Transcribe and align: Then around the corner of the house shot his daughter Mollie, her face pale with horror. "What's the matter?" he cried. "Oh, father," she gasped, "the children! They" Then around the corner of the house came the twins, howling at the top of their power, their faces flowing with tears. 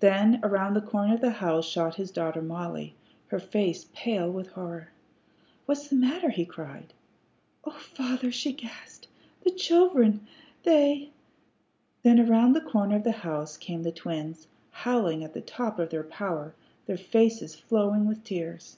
Then 0.00 0.38
around 0.42 0.74
the 0.74 0.82
corner 0.82 1.14
of 1.14 1.22
the 1.22 1.30
house 1.30 1.66
shot 1.66 1.94
his 1.94 2.10
daughter 2.10 2.42
Mollie, 2.42 2.94
her 3.28 3.38
face 3.38 3.86
pale 3.94 4.30
with 4.30 4.48
horror. 4.48 4.90
"What's 5.64 5.88
the 5.88 5.96
matter?" 5.96 6.28
he 6.28 6.44
cried. 6.44 6.92
"Oh, 7.64 7.70
father," 7.80 8.30
she 8.30 8.52
gasped, 8.52 9.08
"the 9.44 9.50
children! 9.50 10.26
They" 10.64 11.08
Then 12.02 12.20
around 12.20 12.52
the 12.52 12.60
corner 12.60 12.96
of 12.96 13.04
the 13.04 13.12
house 13.12 13.56
came 13.56 13.82
the 13.82 13.90
twins, 13.92 14.46
howling 14.72 15.24
at 15.24 15.32
the 15.32 15.40
top 15.40 15.78
of 15.78 15.88
their 15.88 16.04
power, 16.04 16.54
their 16.84 16.98
faces 16.98 17.54
flowing 17.54 18.06
with 18.06 18.24
tears. 18.24 18.76